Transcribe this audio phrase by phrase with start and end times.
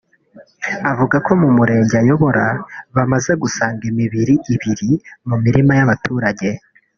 [0.91, 2.45] avuga ko mu Murenge ayobora
[2.95, 4.89] bamaze gusanga imibiri ibiri
[5.27, 6.47] mu mirima y’abaturage